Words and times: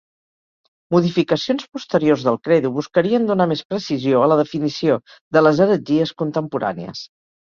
Modificacions 0.93 1.65
posteriors 1.75 2.23
del 2.27 2.39
credo 2.47 2.71
buscarien 2.77 3.29
donar 3.31 3.47
més 3.53 3.61
precisió 3.73 4.23
a 4.23 4.31
la 4.33 4.39
definició 4.41 4.97
de 5.37 5.45
les 5.49 5.61
heretgies 5.67 6.17
contemporànies. 6.23 7.05